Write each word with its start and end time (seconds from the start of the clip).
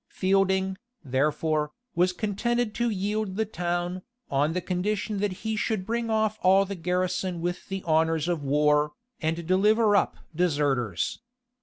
Fielding, 0.09 0.79
therefore, 1.05 1.69
was 1.93 2.11
contented 2.11 2.73
to 2.73 2.89
yield 2.89 3.35
the 3.35 3.45
town, 3.45 4.01
on 4.31 4.51
condition 4.61 5.19
that 5.19 5.31
he 5.45 5.55
should 5.55 5.85
bring 5.85 6.09
off 6.09 6.39
all 6.41 6.65
the 6.65 6.73
garrison 6.73 7.39
with 7.39 7.67
the 7.67 7.83
honors 7.85 8.27
of 8.27 8.41
war, 8.43 8.93
and 9.21 9.45
deliver 9.45 9.95
up 9.95 10.17
deserters. 10.35 11.19